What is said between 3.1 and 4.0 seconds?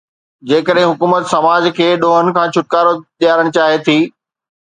ڏيارڻ چاهي ٿي.